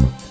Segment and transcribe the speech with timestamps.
[0.00, 0.29] Bye.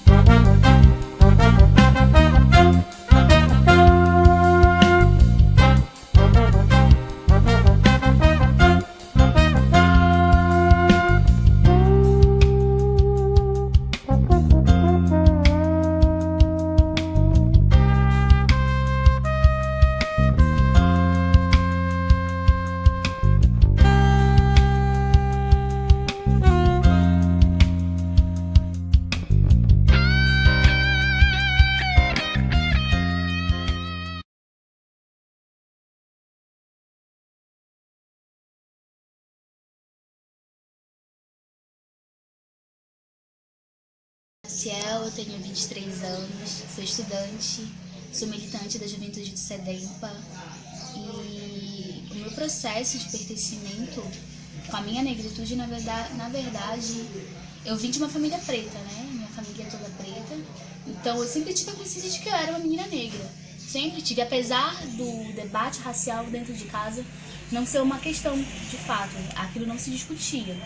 [44.60, 47.66] Ciel, eu tenho 23 anos, sou estudante,
[48.12, 50.14] sou militante da juventude do SEDEMPA
[50.98, 54.04] e o meu processo de pertencimento
[54.70, 57.06] com a minha negritude, na verdade, na verdade,
[57.66, 59.10] eu vim de uma família preta, né?
[59.14, 60.38] Minha família é toda preta,
[60.86, 63.32] então eu sempre tive a consciência de que eu era uma menina negra.
[63.58, 67.06] Sempre tive, apesar do debate racial dentro de casa
[67.50, 70.58] não ser uma questão de fato, aquilo não se discutia.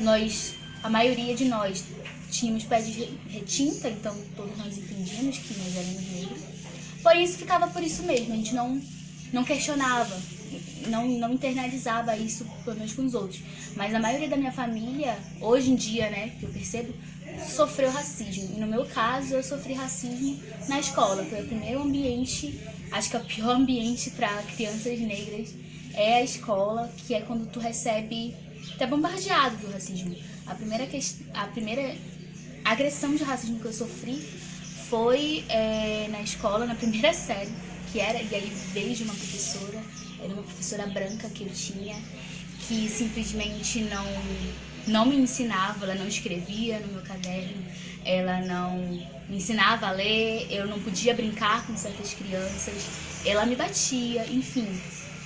[0.00, 1.84] Nós, a maioria de nós,
[2.30, 6.40] tínhamos pé de retinta, então todos nós entendíamos que nós éramos negros.
[7.02, 8.80] Porém, isso ficava por isso mesmo, a gente não,
[9.32, 10.20] não questionava,
[10.88, 13.40] não, não internalizava isso, pelo menos com os outros.
[13.76, 16.92] Mas a maioria da minha família, hoje em dia, né, que eu percebo,
[17.48, 18.56] sofreu racismo.
[18.56, 21.24] E no meu caso, eu sofri racismo na escola.
[21.24, 26.22] Foi o primeiro ambiente, acho que é o pior ambiente para crianças negras é a
[26.22, 28.36] escola, que é quando tu recebe,
[28.78, 30.14] é bombardeado do racismo.
[30.46, 30.86] A primeira,
[31.34, 31.96] a primeira
[32.66, 34.16] a agressão de racismo que eu sofri
[34.90, 37.52] foi é, na escola, na primeira série,
[37.92, 39.80] que era, e aí veio de uma professora,
[40.20, 41.96] era uma professora branca que eu tinha,
[42.66, 44.04] que simplesmente não,
[44.88, 47.64] não me ensinava, ela não escrevia no meu caderno,
[48.04, 48.76] ela não
[49.28, 52.84] me ensinava a ler, eu não podia brincar com certas crianças,
[53.24, 54.66] ela me batia, enfim.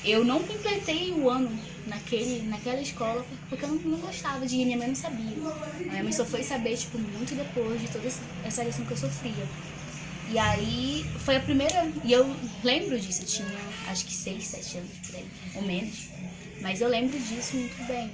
[0.04, 1.50] Eu não completei o ano
[1.86, 5.36] naquele, naquela escola porque eu não, não gostava de ir, minha mãe não sabia.
[5.80, 8.08] A minha mãe só foi saber, tipo, muito depois de toda
[8.44, 9.46] essa lição que eu sofria.
[10.30, 11.90] E aí foi a primeira.
[12.04, 13.58] E eu lembro disso, eu tinha
[13.88, 15.26] acho que 6, 7 anos por aí,
[15.56, 16.08] ou menos.
[16.60, 18.10] Mas eu lembro disso muito bem.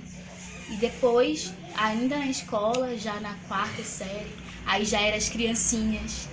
[0.70, 4.26] E depois, ainda na escola, já na quarta série,
[4.64, 6.28] aí já eram as criancinhas,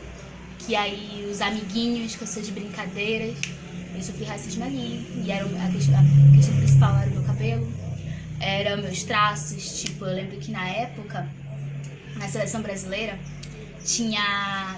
[0.59, 3.35] que aí os amiguinhos com suas brincadeiras.
[3.95, 7.73] Eu sofri racismo ali, e era a questão, a questão principal era o meu cabelo,
[8.39, 11.27] eram meus traços, tipo, eu lembro que na época,
[12.15, 13.17] na seleção brasileira,
[13.85, 14.77] tinha,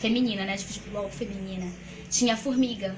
[0.00, 1.66] feminina, né, de futebol feminina,
[2.10, 2.94] tinha formiga,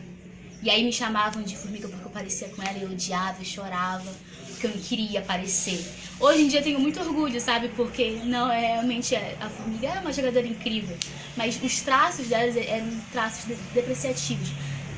[0.60, 3.44] e aí me chamavam de formiga porque eu parecia com ela e eu odiava, eu
[3.44, 4.12] chorava,
[4.48, 5.86] porque eu não queria aparecer.
[6.18, 7.68] Hoje em dia eu tenho muito orgulho, sabe?
[7.76, 10.96] Porque não é realmente a formiga é uma jogadora incrível,
[11.36, 14.48] mas os traços dela eram traços depreciativos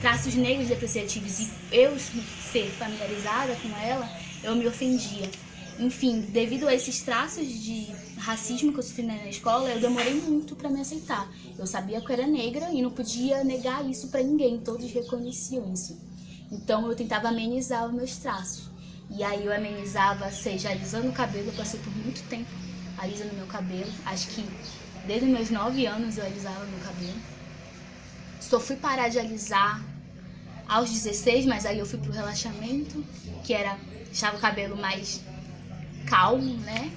[0.01, 4.09] traços negros depreciativos e eu ser familiarizada com ela,
[4.43, 5.31] eu me ofendia.
[5.79, 7.87] Enfim, devido a esses traços de
[8.19, 11.31] racismo que eu sofri na escola, eu demorei muito para me aceitar.
[11.59, 15.73] Eu sabia que eu era negra e não podia negar isso para ninguém, todos reconheciam
[15.73, 15.99] isso.
[16.53, 18.69] Então eu tentava amenizar os meus traços.
[19.11, 22.51] E aí eu amenizava, seja alisando o cabelo, eu passei por muito tempo
[22.99, 23.91] alisando meu cabelo.
[24.05, 24.45] Acho que
[25.07, 27.19] desde meus 9 anos eu alisava meu cabelo.
[28.39, 29.83] Só fui parar de alisar
[30.71, 33.05] aos 16, mas aí eu fui pro relaxamento,
[33.43, 33.77] que era
[34.07, 35.21] deixava o cabelo mais
[36.07, 36.91] calmo, né?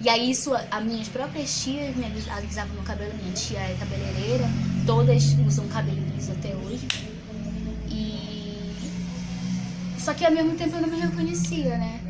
[0.00, 4.44] E aí isso, as minhas próprias tias me alisavam meu cabelo, minha tia é cabeleireira,
[4.84, 6.86] todas usam cabelo liso até hoje.
[7.88, 8.74] E
[9.98, 12.00] só que ao mesmo tempo eu não me reconhecia, né?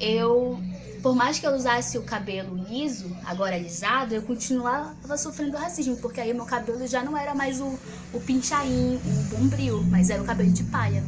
[0.00, 0.62] Eu
[1.02, 6.20] por mais que eu usasse o cabelo liso, agora alisado, eu continuava sofrendo racismo, porque
[6.20, 7.76] aí meu cabelo já não era mais o,
[8.12, 11.02] o pinchain, o bombril, mas era o cabelo de palha.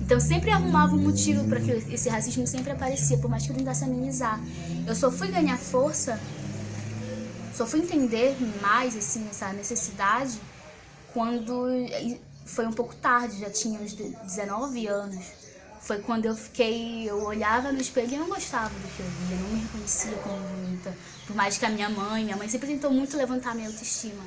[0.00, 3.56] Então sempre arrumava um motivo para que esse racismo sempre aparecia, por mais que eu
[3.56, 4.40] tentasse amenizar.
[4.86, 6.18] Eu só fui ganhar força,
[7.54, 10.40] só fui entender mais assim, essa necessidade
[11.12, 11.66] quando
[12.46, 15.45] foi um pouco tarde, já tinha uns 19 anos
[15.86, 19.36] foi quando eu fiquei, eu olhava no espelho e não gostava do que eu via,
[19.36, 20.92] não me reconhecia como bonita.
[21.24, 24.20] Por mais que a minha mãe, minha mãe sempre tentou muito levantar minha autoestima.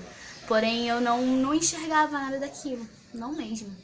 [0.47, 3.75] Porém, eu não, não enxergava nada daquilo, não mesmo.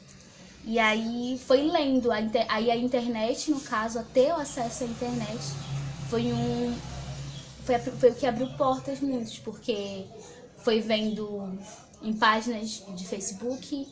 [0.64, 5.42] E aí foi lendo, aí a internet, no caso, até o acesso à internet,
[6.08, 6.74] foi um.
[7.66, 10.06] Foi, foi o que abriu portas muitos, porque
[10.64, 11.58] foi vendo
[12.00, 13.86] em páginas de Facebook,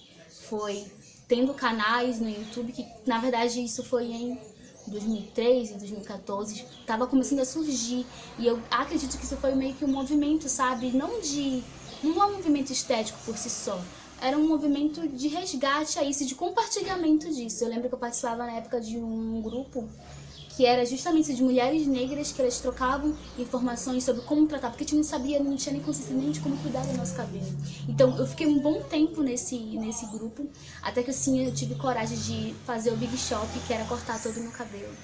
[0.49, 0.87] foi
[1.29, 4.39] tendo canais no YouTube, que na verdade isso foi em
[4.87, 8.07] 2013, 2014, estava começando a surgir.
[8.39, 10.91] E eu acredito que isso foi meio que um movimento, sabe?
[10.91, 11.63] Não de.
[12.03, 13.81] Não é um movimento estético por si só.
[14.21, 17.65] Era um movimento de resgate a isso, de compartilhamento disso.
[17.65, 19.89] Eu lembro que eu participava na época de um grupo
[20.57, 24.87] que era justamente de mulheres negras que elas trocavam informações sobre como tratar, porque a
[24.87, 27.47] gente não sabia, não tinha nem consciência nem de como cuidar do nosso cabelo.
[27.89, 30.49] Então eu fiquei um bom tempo nesse, nesse grupo,
[30.83, 34.37] até que assim eu tive coragem de fazer o Big Shop, que era cortar todo
[34.37, 34.95] o meu cabelo.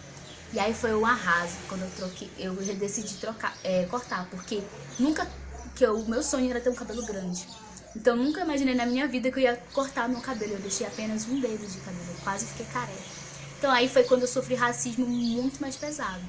[0.52, 4.62] E aí foi um arraso quando eu troquei, eu decidi trocar, é, cortar, porque
[4.98, 5.28] nunca,
[5.74, 7.46] que o meu sonho era ter um cabelo grande.
[7.94, 11.26] Então nunca imaginei na minha vida que eu ia cortar meu cabelo, eu deixei apenas
[11.26, 13.19] um dedo de cabelo, eu quase fiquei careca.
[13.60, 16.22] Então aí foi quando eu sofri racismo muito mais pesado.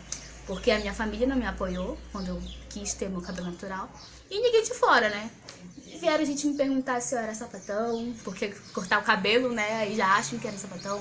[0.45, 3.89] Porque a minha família não me apoiou quando eu quis ter meu cabelo natural.
[4.29, 5.31] E ninguém de fora, né?
[6.01, 9.75] Vieram a gente me perguntar se eu era sapatão, porque cortar o cabelo, né?
[9.75, 10.99] Aí já acham que era sapatão.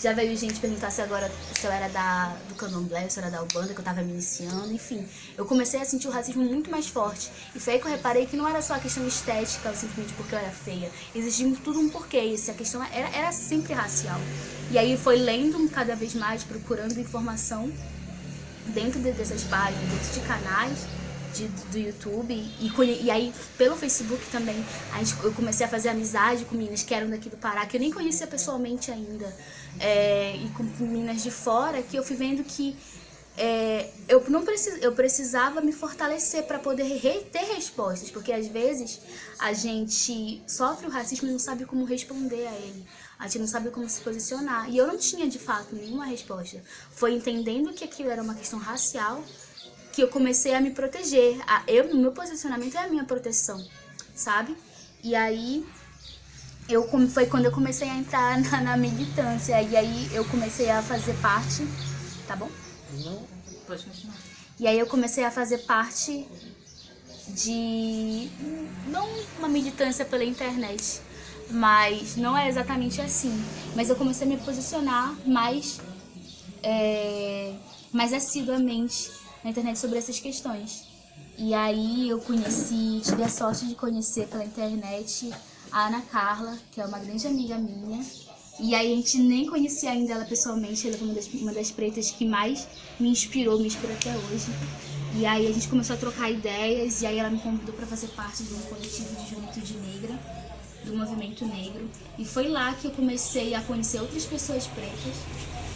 [0.00, 3.30] Já veio gente perguntar se agora se eu era da, do candomblé, se eu era
[3.30, 5.06] da Ubanda, que eu tava me iniciando, enfim.
[5.36, 7.30] Eu comecei a sentir o racismo muito mais forte.
[7.54, 10.34] E foi aí que eu reparei que não era só a questão estética, simplesmente porque
[10.34, 10.90] eu era feia.
[11.14, 12.36] Existia tudo um porquê.
[12.36, 14.20] E a questão era, era sempre racial.
[14.70, 17.72] E aí foi lendo cada vez mais, procurando informação
[18.66, 20.86] dentro de, dessas páginas, dentro de canais
[21.36, 22.70] de, do YouTube e,
[23.02, 26.94] e aí pelo Facebook também a gente, eu comecei a fazer amizade com meninas que
[26.94, 29.32] eram daqui do Pará, que eu nem conhecia pessoalmente ainda,
[29.80, 32.76] é, e com meninas de fora, que eu fui vendo que
[33.38, 38.46] é, eu não precis, eu precisava me fortalecer para poder re, ter respostas, porque às
[38.46, 39.00] vezes
[39.38, 42.86] a gente sofre o racismo e não sabe como responder a ele.
[43.18, 44.70] A gente não sabe como se posicionar.
[44.70, 46.62] E eu não tinha de fato nenhuma resposta.
[46.90, 49.22] Foi entendendo que aquilo era uma questão racial
[49.92, 51.38] que eu comecei a me proteger.
[51.46, 53.62] A, eu, meu posicionamento é a minha proteção,
[54.14, 54.56] sabe?
[55.02, 55.64] E aí
[56.68, 60.82] eu foi quando eu comecei a entrar na, na, militância e aí eu comecei a
[60.82, 61.66] fazer parte,
[62.26, 62.50] tá bom?
[63.04, 63.22] Não,
[63.66, 64.16] pode continuar.
[64.58, 66.26] E aí eu comecei a fazer parte
[67.28, 68.30] de
[68.88, 69.06] não
[69.38, 71.00] uma militância pela internet,
[71.50, 73.44] mas não é exatamente assim.
[73.74, 75.78] Mas eu comecei a me posicionar mais
[76.62, 77.54] é,
[77.92, 79.10] mais assiduamente
[79.44, 80.84] na internet sobre essas questões.
[81.38, 85.30] E aí eu conheci, tive a sorte de conhecer pela internet
[85.72, 88.04] a Ana Carla, que é uma grande amiga minha.
[88.58, 91.70] E aí a gente nem conhecia ainda ela pessoalmente, ela foi uma das, uma das
[91.70, 92.66] pretas que mais
[92.98, 94.46] me inspirou, me inspira até hoje.
[95.14, 98.08] E aí a gente começou a trocar ideias e aí ela me convidou para fazer
[98.08, 100.18] parte de um coletivo de juventude negra,
[100.86, 101.88] do movimento negro.
[102.18, 105.14] E foi lá que eu comecei a conhecer outras pessoas pretas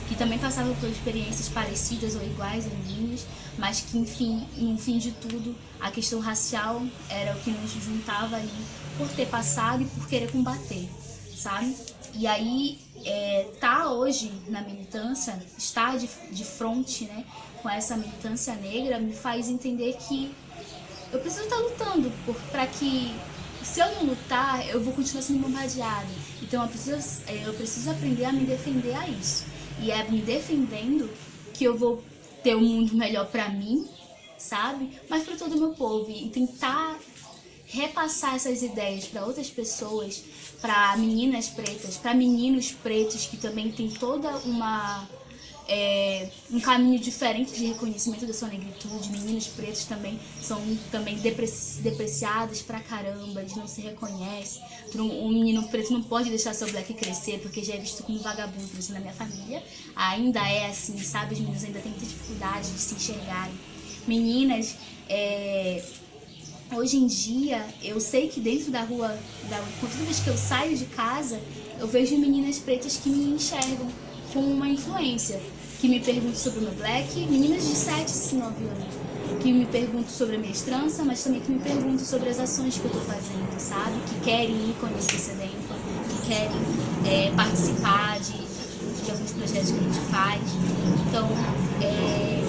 [0.08, 3.24] que também passavam por experiências parecidas ou iguais a minhas,
[3.56, 8.34] mas que, enfim, no fim de tudo, a questão racial era o que nos juntava
[8.34, 8.50] ali
[8.98, 10.88] por ter passado e por querer combater,
[11.36, 11.76] sabe?
[12.14, 17.24] E aí, é, tá hoje na militância, estar de, de frente, né,
[17.62, 20.34] com essa militância negra, me faz entender que
[21.12, 22.10] eu preciso estar lutando
[22.50, 23.14] para que
[23.62, 26.08] se eu não lutar, eu vou continuar sendo bombardeada.
[26.42, 29.44] Então eu preciso, é, eu preciso aprender a me defender a isso
[29.80, 31.10] e é me defendendo
[31.54, 32.02] que eu vou
[32.42, 33.86] ter um mundo melhor para mim,
[34.38, 34.98] sabe?
[35.08, 36.98] Mas para todo o meu povo e tentar
[37.66, 40.24] repassar essas ideias para outras pessoas,
[40.60, 45.08] para meninas pretas, para meninos pretos que também tem toda uma
[45.72, 49.08] é, um caminho diferente de reconhecimento da sua negritude.
[49.10, 54.60] Meninos pretos também são também depreciados pra caramba, eles não se reconhecem.
[54.96, 58.68] Um menino preto não pode deixar seu black crescer porque já é visto como vagabundo.
[58.90, 59.62] Na minha família
[59.94, 61.34] ainda é assim, sabe?
[61.34, 63.54] Os meninos ainda têm muita dificuldade de se enxergarem.
[64.08, 64.74] Meninas,
[65.08, 65.84] é,
[66.72, 69.16] hoje em dia, eu sei que dentro da rua,
[69.48, 71.40] da, toda vez que eu saio de casa,
[71.78, 73.88] eu vejo meninas pretas que me enxergam
[74.32, 75.40] com uma influência
[75.80, 80.10] que me perguntam sobre o meu black, meninas de 7, 9 anos, que me perguntam
[80.10, 83.02] sobre a minha estrança, mas também que me perguntam sobre as ações que eu estou
[83.02, 83.98] fazendo, sabe?
[84.06, 85.74] Que querem ir conhecer Sedempa,
[86.10, 86.50] que querem
[87.06, 88.32] é, participar de,
[89.04, 90.42] de, alguns projetos que a gente faz.
[91.08, 91.28] Então,
[91.80, 92.44] é,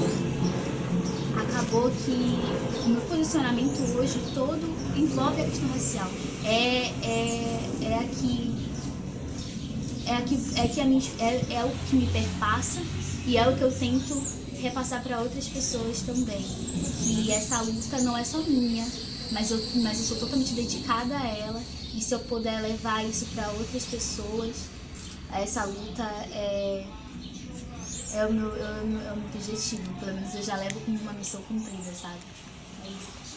[1.39, 2.38] acabou que
[2.85, 4.61] o meu posicionamento hoje todo
[4.97, 6.09] envolve a questão racial.
[6.43, 8.61] É, é, é aqui
[10.05, 12.81] é, aqui, é, que a minha, é, é o que me perpassa
[13.25, 14.21] e é o que eu tento
[14.61, 16.41] repassar para outras pessoas também.
[17.03, 18.87] Que essa luta não é só minha,
[19.31, 21.61] mas eu, mas eu sou totalmente dedicada a ela.
[21.93, 24.55] E se eu puder levar isso para outras pessoas,
[25.33, 26.85] essa luta é,
[28.13, 29.93] é, o meu, é, o meu, é o meu objetivo.
[29.99, 32.19] Pelo menos eu já levo como uma missão cumprida, sabe?
[32.85, 33.30] É isso.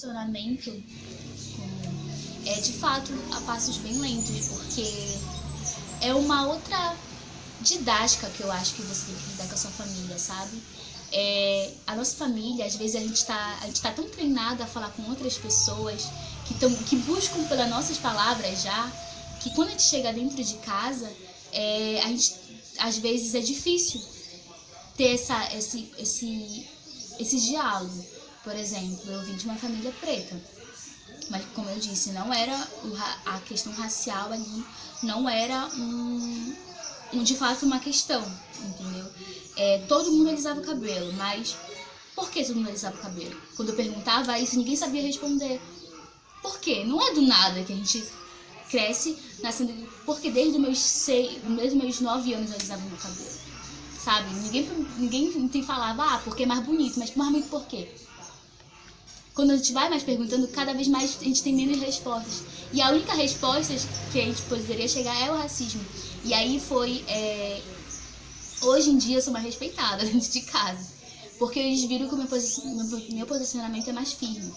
[0.00, 0.82] Posicionamento
[2.46, 5.18] é de fato a passos bem lentos, porque
[6.00, 6.96] é uma outra
[7.60, 10.62] didática que eu acho que você tem que lidar com a sua família, sabe?
[11.12, 15.02] É, a nossa família, às vezes a gente está tá tão treinada a falar com
[15.10, 16.08] outras pessoas
[16.46, 18.90] que, tão, que buscam pelas nossas palavras já,
[19.40, 21.12] que quando a gente chega dentro de casa,
[21.52, 22.36] é, a gente,
[22.78, 24.00] às vezes é difícil
[24.96, 26.66] ter essa, esse, esse,
[27.18, 28.19] esse diálogo.
[28.42, 30.40] Por exemplo, eu vim de uma família preta,
[31.28, 32.56] mas como eu disse, não era
[33.26, 34.64] a questão racial ali,
[35.02, 36.56] não era um,
[37.12, 38.22] um de fato uma questão,
[38.58, 39.06] entendeu?
[39.56, 41.56] É, todo mundo alisava o cabelo, mas
[42.14, 43.40] por que todo mundo alisava o cabelo?
[43.56, 45.60] Quando eu perguntava isso, ninguém sabia responder.
[46.42, 46.84] Por quê?
[46.84, 48.04] Não é do nada que a gente
[48.70, 49.72] cresce nascendo.
[50.06, 53.40] Porque desde os meus, seis, desde os meus nove anos eu alisava meu cabelo.
[54.02, 54.32] Sabe?
[54.34, 57.94] Ninguém, ninguém falava, ah, porque é mais bonito, mas mais bonito por quê?
[59.40, 62.42] Quando a gente vai mais perguntando, cada vez mais a gente tem menos respostas.
[62.74, 63.74] E a única resposta
[64.12, 65.80] que a gente poderia chegar é o racismo.
[66.22, 67.02] E aí foi.
[67.08, 67.62] É...
[68.60, 70.86] Hoje em dia eu sou mais respeitada dentro de casa.
[71.38, 72.28] Porque eles viram que o meu,
[73.12, 74.52] meu posicionamento é mais firme.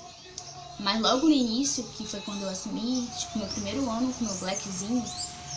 [0.82, 4.36] Mas logo no início, que foi quando eu assumi, tipo, meu primeiro ano com meu
[4.36, 5.02] blackzinho,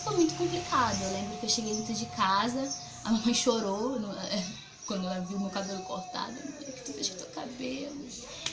[0.04, 1.02] foi muito complicado.
[1.02, 4.06] Eu lembro que eu cheguei dentro de casa, a mamãe chorou no,
[4.86, 6.32] quando ela viu meu cabelo cortado.
[6.32, 8.06] O que tu fez com teu cabelo?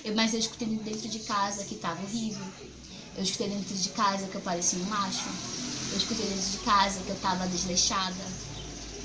[0.04, 2.46] Eu, mas eu escutei dentro de casa que tava horrível.
[3.16, 5.30] Eu escutei dentro de casa que eu parecia um macho.
[5.92, 8.24] Eu escutei dentro de casa que eu tava desleixada.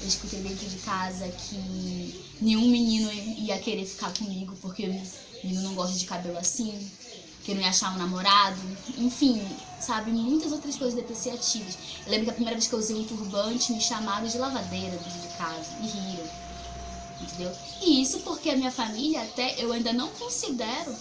[0.01, 5.63] Eu escutei dentro de casa que nenhum menino ia querer ficar comigo porque o menino
[5.63, 6.89] não gosta de cabelo assim
[7.49, 8.61] que não ia achar um namorado,
[8.99, 9.41] enfim,
[9.81, 11.79] sabe, muitas outras coisas depreciativas.
[12.05, 14.91] Eu lembro que a primeira vez que eu usei um turbante me chamaram de lavadeira
[14.91, 16.29] dentro de casa e riram,
[17.21, 17.53] entendeu?
[17.83, 20.95] E isso porque a minha família até eu ainda não considero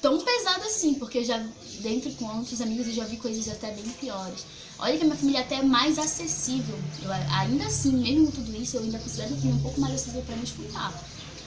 [0.00, 1.38] tão pesado assim, porque já,
[1.80, 4.44] dentro com outros amigos, eu já vi coisas até bem piores.
[4.78, 6.78] Olha que a minha família até é mais acessível.
[7.02, 9.94] Eu, ainda assim, mesmo com tudo isso, eu ainda considero a família um pouco mais
[9.94, 11.04] acessível para me escutar.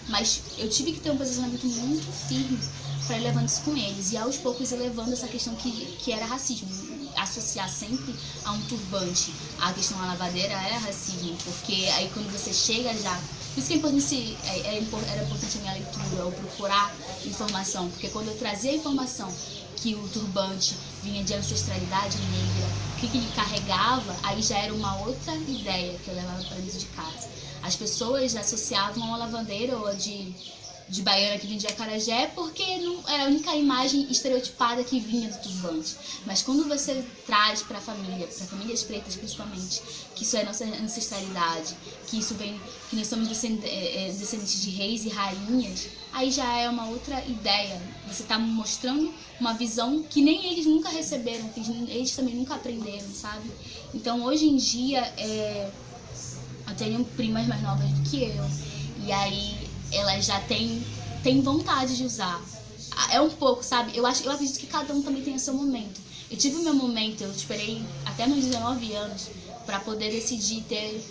[0.09, 2.59] Mas eu tive que ter um posicionamento muito firme
[3.05, 4.11] para ir levando isso com eles.
[4.11, 6.67] E aos poucos elevando essa questão que, que era racismo.
[7.19, 12.53] Associar sempre a um turbante a questão da lavadeira era racismo, porque aí quando você
[12.53, 13.19] chega já.
[13.53, 14.77] Por isso que é importante, é, é
[15.11, 16.93] era importante a minha leitura, ou procurar
[17.25, 19.33] informação, porque quando eu trazia a informação
[19.75, 24.73] que o turbante vinha de ancestralidade negra, o que, que ele carregava, aí já era
[24.73, 27.27] uma outra ideia que eu levava para dentro de casa.
[27.61, 30.33] As pessoas associavam a lavandeira ou a de
[30.89, 35.37] de baiana que vendia carajé porque não era a única imagem estereotipada que vinha do
[35.37, 35.95] turbante.
[36.25, 39.81] Mas quando você traz para a família, para famílias pretas principalmente,
[40.15, 41.75] que isso é nossa ancestralidade,
[42.07, 46.57] que isso vem, que nós somos é, é, descendentes de reis e rainhas, aí já
[46.57, 47.79] é uma outra ideia.
[48.07, 51.59] Você está mostrando uma visão que nem eles nunca receberam, que
[51.91, 53.49] eles também nunca aprenderam, sabe?
[53.93, 55.69] Então hoje em dia é,
[56.67, 58.45] eu tenho primas mais novas do que eu.
[59.05, 60.83] E aí ela já tem,
[61.23, 62.41] tem vontade de usar.
[63.11, 63.95] É um pouco, sabe?
[63.95, 66.01] Eu, acho, eu acredito que cada um também tem o seu momento.
[66.29, 69.29] Eu tive o meu momento, eu esperei até meus 19 anos
[69.65, 71.03] para poder decidir ter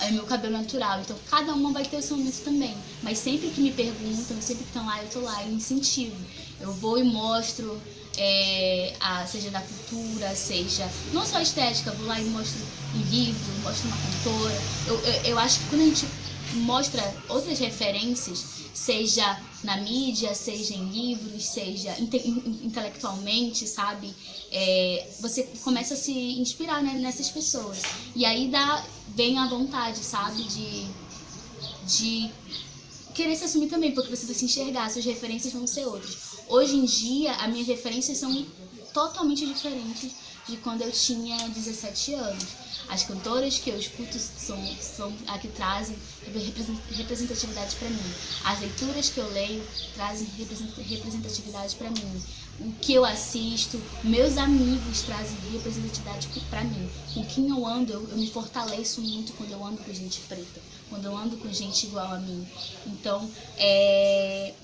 [0.00, 1.00] é, meu cabelo natural.
[1.00, 2.76] Então, cada uma vai ter o seu momento também.
[3.02, 6.16] Mas sempre que me perguntam, sempre que estão lá, eu tô lá, eu incentivo.
[6.60, 7.80] Eu vou e mostro,
[8.16, 12.60] é, a, seja da cultura, seja não só estética, vou lá e mostro
[12.94, 14.60] um livro, mostro uma cantora.
[14.86, 16.06] Eu, eu, eu acho que quando a gente
[16.54, 24.14] mostra outras referências, seja na mídia, seja em livros, seja inte intelectualmente, sabe?
[24.50, 27.82] É, você começa a se inspirar né, nessas pessoas.
[28.14, 30.42] E aí dá, vem a vontade, sabe?
[30.44, 30.86] De,
[31.86, 32.30] de
[33.14, 36.38] querer se assumir também, porque você vai se enxergar, suas referências vão ser outras.
[36.48, 38.46] Hoje em dia, as minhas referências são
[38.92, 42.46] totalmente diferentes de quando eu tinha 17 anos.
[42.88, 45.94] As cantoras que eu escuto são, são a que trazem
[46.90, 48.14] representatividade para mim.
[48.44, 49.62] As leituras que eu leio
[49.94, 50.26] trazem
[50.78, 52.22] representatividade para mim.
[52.60, 56.90] O que eu assisto, meus amigos trazem representatividade para mim.
[57.12, 60.60] Com quem eu ando, eu, eu me fortaleço muito quando eu ando com gente preta,
[60.88, 62.48] quando eu ando com gente igual a mim.
[62.86, 64.54] Então, é,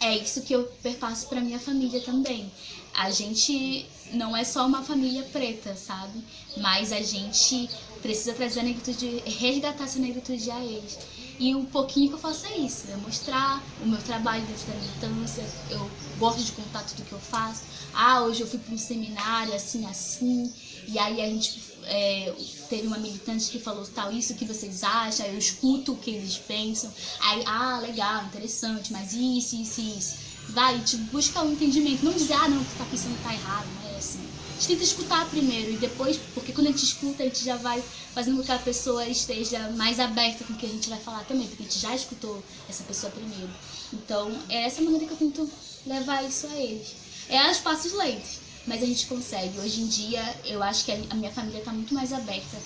[0.00, 2.50] é isso que eu perpasso para minha família também.
[2.94, 6.22] A gente não é só uma família preta, sabe?
[6.56, 7.68] Mas a gente
[8.00, 10.98] precisa trazer a negritude, resgatar essa negritude a eles.
[11.38, 14.74] E o pouquinho que eu faço é isso, é mostrar o meu trabalho dentro da
[14.74, 17.62] militância, eu gosto de contar tudo que eu faço.
[17.92, 20.52] Ah, hoje eu fui para um seminário assim, assim,
[20.86, 22.32] e aí a gente é,
[22.68, 26.36] teve uma militante que falou tal, isso que vocês acham, eu escuto o que eles
[26.36, 26.92] pensam.
[27.20, 30.23] Aí, ah, legal, interessante, mas isso, isso, isso.
[30.50, 32.04] Vai, te busca um entendimento.
[32.04, 34.20] Não dizer, ah, não, o que tá pensando tá errado, não é assim.
[34.20, 37.56] A gente tenta escutar primeiro e depois, porque quando a gente escuta, a gente já
[37.56, 37.82] vai
[38.14, 41.24] fazendo com que a pessoa esteja mais aberta com o que a gente vai falar
[41.24, 43.50] também, porque a gente já escutou essa pessoa primeiro.
[43.92, 45.50] Então, é essa maneira que eu tento
[45.84, 46.94] levar isso a eles.
[47.28, 49.58] É aos passos lentos, mas a gente consegue.
[49.58, 52.56] Hoje em dia, eu acho que a minha família está muito mais aberta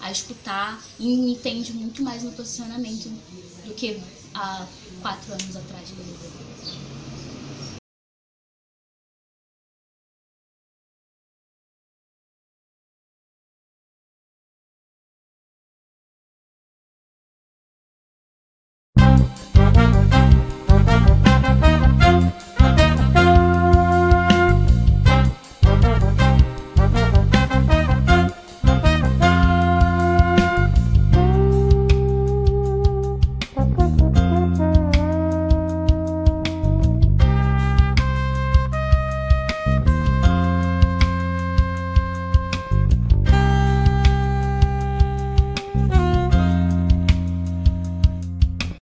[0.00, 3.08] a escutar e entende muito mais meu posicionamento
[3.64, 4.00] do que
[4.34, 4.66] há
[5.02, 5.88] quatro anos atrás.